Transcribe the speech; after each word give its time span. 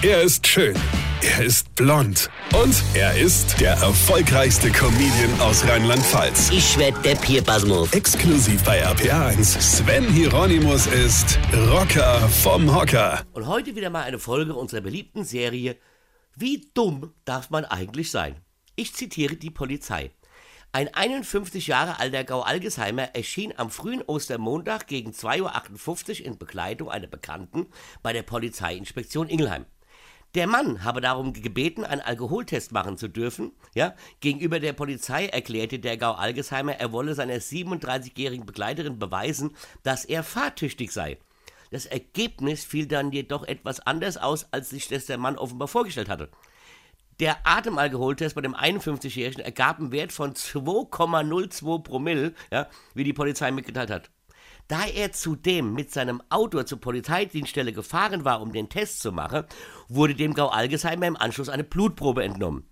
Er 0.00 0.22
ist 0.22 0.46
schön. 0.46 0.76
Er 1.22 1.44
ist 1.44 1.74
blond. 1.74 2.30
Und 2.54 2.84
er 2.94 3.18
ist 3.18 3.60
der 3.60 3.72
erfolgreichste 3.72 4.70
Comedian 4.70 5.40
aus 5.40 5.66
Rheinland-Pfalz. 5.66 6.50
Ich 6.52 6.78
werd 6.78 7.04
der 7.04 7.16
Pierpasmus. 7.16 7.92
Exklusiv 7.92 8.62
bei 8.62 8.86
RPA1. 8.86 9.60
Sven 9.60 10.04
Hieronymus 10.04 10.86
ist 10.86 11.36
Rocker 11.52 12.20
vom 12.28 12.72
Hocker. 12.72 13.24
Und 13.32 13.48
heute 13.48 13.74
wieder 13.74 13.90
mal 13.90 14.04
eine 14.04 14.20
Folge 14.20 14.54
unserer 14.54 14.82
beliebten 14.82 15.24
Serie 15.24 15.76
Wie 16.36 16.70
dumm 16.74 17.12
darf 17.24 17.50
man 17.50 17.64
eigentlich 17.64 18.12
sein? 18.12 18.36
Ich 18.76 18.94
zitiere 18.94 19.34
die 19.34 19.50
Polizei. 19.50 20.12
Ein 20.70 20.94
51 20.94 21.66
Jahre 21.66 21.98
alter 21.98 22.22
Gau-Algesheimer 22.22 23.16
erschien 23.16 23.52
am 23.56 23.70
frühen 23.70 24.02
Ostermontag 24.02 24.86
gegen 24.86 25.10
2.58 25.10 26.20
Uhr 26.20 26.26
in 26.26 26.38
Begleitung 26.38 26.88
einer 26.88 27.08
Bekannten 27.08 27.66
bei 28.04 28.12
der 28.12 28.22
Polizeiinspektion 28.22 29.28
Ingelheim. 29.28 29.66
Der 30.34 30.46
Mann 30.46 30.84
habe 30.84 31.00
darum 31.00 31.32
gebeten, 31.32 31.84
einen 31.84 32.02
Alkoholtest 32.02 32.72
machen 32.72 32.98
zu 32.98 33.08
dürfen. 33.08 33.52
Ja, 33.74 33.94
gegenüber 34.20 34.60
der 34.60 34.74
Polizei 34.74 35.26
erklärte 35.26 35.78
der 35.78 35.96
Gau 35.96 36.12
Algesheimer, 36.12 36.72
er 36.72 36.92
wolle 36.92 37.14
seiner 37.14 37.36
37-jährigen 37.36 38.44
Begleiterin 38.44 38.98
beweisen, 38.98 39.56
dass 39.82 40.04
er 40.04 40.22
fahrtüchtig 40.22 40.92
sei. 40.92 41.18
Das 41.70 41.86
Ergebnis 41.86 42.64
fiel 42.64 42.86
dann 42.86 43.10
jedoch 43.10 43.44
etwas 43.44 43.80
anders 43.80 44.16
aus, 44.16 44.46
als 44.52 44.70
sich 44.70 44.88
das 44.88 45.06
der 45.06 45.18
Mann 45.18 45.38
offenbar 45.38 45.68
vorgestellt 45.68 46.08
hatte. 46.08 46.28
Der 47.20 47.38
Atemalkoholtest 47.44 48.34
bei 48.34 48.42
dem 48.42 48.54
51-Jährigen 48.54 49.42
ergab 49.42 49.78
einen 49.78 49.92
Wert 49.92 50.12
von 50.12 50.34
2,02 50.34 51.82
Promille, 51.82 52.34
ja, 52.52 52.68
wie 52.94 53.04
die 53.04 53.12
Polizei 53.12 53.50
mitgeteilt 53.50 53.90
hat. 53.90 54.10
Da 54.68 54.84
er 54.84 55.12
zudem 55.12 55.72
mit 55.72 55.90
seinem 55.90 56.22
Auto 56.28 56.62
zur 56.62 56.78
Polizeidienststelle 56.78 57.72
gefahren 57.72 58.26
war, 58.26 58.42
um 58.42 58.52
den 58.52 58.68
Test 58.68 59.00
zu 59.00 59.12
machen, 59.12 59.44
wurde 59.88 60.14
dem 60.14 60.34
Gau 60.34 60.48
Algesheimer 60.48 61.06
im 61.06 61.16
Anschluss 61.16 61.48
eine 61.48 61.64
Blutprobe 61.64 62.22
entnommen. 62.22 62.68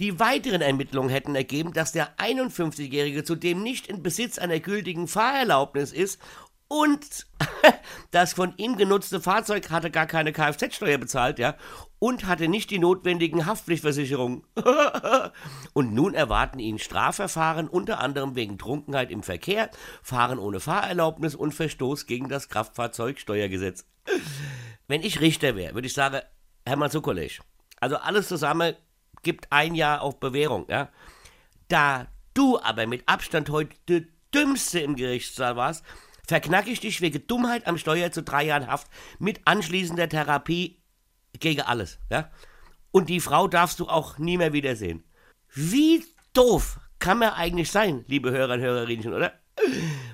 Die 0.00 0.18
weiteren 0.18 0.60
Ermittlungen 0.60 1.08
hätten 1.08 1.36
ergeben, 1.36 1.72
dass 1.72 1.92
der 1.92 2.18
51-Jährige 2.18 3.24
zudem 3.24 3.62
nicht 3.62 3.86
in 3.86 4.02
Besitz 4.02 4.38
einer 4.38 4.58
gültigen 4.58 5.08
Fahrerlaubnis 5.08 5.92
ist 5.92 6.20
und 6.68 7.26
das 8.10 8.32
von 8.32 8.54
ihm 8.56 8.76
genutzte 8.76 9.20
Fahrzeug 9.20 9.70
hatte 9.70 9.90
gar 9.90 10.06
keine 10.06 10.32
Kfz-Steuer 10.32 10.98
bezahlt, 10.98 11.38
ja, 11.38 11.56
und 11.98 12.26
hatte 12.26 12.48
nicht 12.48 12.70
die 12.70 12.78
notwendigen 12.78 13.46
Haftpflichtversicherungen. 13.46 14.42
und 15.74 15.94
nun 15.94 16.14
erwarten 16.14 16.58
ihn 16.58 16.78
Strafverfahren, 16.78 17.68
unter 17.68 18.00
anderem 18.00 18.34
wegen 18.34 18.58
Trunkenheit 18.58 19.10
im 19.10 19.22
Verkehr, 19.22 19.70
Fahren 20.02 20.38
ohne 20.38 20.60
Fahrerlaubnis 20.60 21.34
und 21.34 21.52
Verstoß 21.52 22.06
gegen 22.06 22.28
das 22.28 22.48
Kraftfahrzeugsteuergesetz. 22.48 23.86
Wenn 24.88 25.02
ich 25.02 25.20
Richter 25.20 25.56
wäre, 25.56 25.74
würde 25.74 25.86
ich 25.86 25.94
sagen, 25.94 26.20
Hermann 26.64 26.90
Sukolesch, 26.90 27.40
also 27.80 27.96
alles 27.96 28.28
zusammen 28.28 28.74
gibt 29.22 29.52
ein 29.52 29.74
Jahr 29.74 30.02
auf 30.02 30.18
Bewährung, 30.20 30.66
ja. 30.68 30.88
Da 31.68 32.06
du 32.34 32.60
aber 32.60 32.86
mit 32.86 33.08
Abstand 33.08 33.50
heute 33.50 33.76
der 33.88 34.02
Dümmste 34.34 34.80
im 34.80 34.96
Gerichtssaal 34.96 35.56
warst, 35.56 35.84
verknacke 36.26 36.70
ich 36.70 36.80
dich 36.80 37.00
wegen 37.00 37.26
Dummheit 37.26 37.66
am 37.66 37.78
Steuer 37.78 38.12
zu 38.12 38.22
drei 38.22 38.44
Jahren 38.44 38.66
Haft 38.66 38.88
mit 39.18 39.40
anschließender 39.44 40.08
Therapie 40.08 40.82
gegen 41.38 41.62
alles, 41.62 41.98
ja? 42.10 42.30
Und 42.90 43.08
die 43.08 43.20
Frau 43.20 43.46
darfst 43.46 43.80
du 43.80 43.88
auch 43.88 44.18
nie 44.18 44.38
mehr 44.38 44.52
wiedersehen. 44.52 45.04
Wie 45.54 46.04
doof 46.32 46.78
kann 46.98 47.18
man 47.18 47.30
eigentlich 47.30 47.70
sein, 47.70 48.04
liebe 48.08 48.30
Hörer 48.30 48.54
und 48.54 48.60
Hörerinnen, 48.60 49.12
oder? 49.12 49.32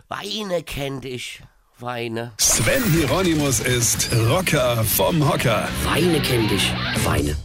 Weine 0.08 0.62
kennt 0.62 1.04
ich. 1.04 1.42
Weine. 1.78 2.32
Sven 2.38 2.82
Hieronymus 2.92 3.60
ist 3.60 4.10
Rocker 4.28 4.84
vom 4.84 5.28
Hocker. 5.28 5.68
Weine 5.84 6.20
kennt 6.22 6.52
ich. 6.52 6.72
Weine. 7.04 7.36